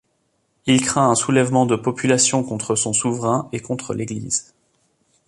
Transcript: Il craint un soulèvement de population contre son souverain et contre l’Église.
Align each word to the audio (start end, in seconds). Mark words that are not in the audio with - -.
Il 0.65 0.81
craint 0.81 1.11
un 1.11 1.13
soulèvement 1.13 1.67
de 1.67 1.75
population 1.75 2.43
contre 2.43 2.73
son 2.75 2.91
souverain 2.91 3.47
et 3.51 3.59
contre 3.59 3.93
l’Église. 3.93 4.55